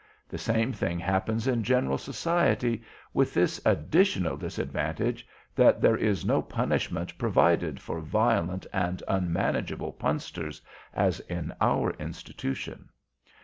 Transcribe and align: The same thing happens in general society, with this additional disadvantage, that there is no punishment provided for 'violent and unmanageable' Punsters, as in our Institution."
The 0.27 0.39
same 0.39 0.73
thing 0.73 0.97
happens 0.97 1.45
in 1.45 1.61
general 1.61 1.99
society, 1.99 2.81
with 3.13 3.35
this 3.35 3.61
additional 3.63 4.35
disadvantage, 4.35 5.27
that 5.53 5.79
there 5.79 5.95
is 5.95 6.25
no 6.25 6.41
punishment 6.41 7.15
provided 7.19 7.79
for 7.79 8.01
'violent 8.01 8.65
and 8.73 9.03
unmanageable' 9.07 9.93
Punsters, 9.93 10.59
as 10.95 11.19
in 11.19 11.53
our 11.61 11.91
Institution." 11.99 12.89